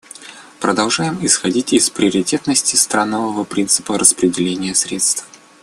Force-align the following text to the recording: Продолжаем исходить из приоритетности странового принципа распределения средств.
Продолжаем 0.59 1.23
исходить 1.23 1.73
из 1.73 1.91
приоритетности 1.91 2.75
странового 2.75 3.43
принципа 3.43 3.99
распределения 3.99 4.73
средств. 4.73 5.27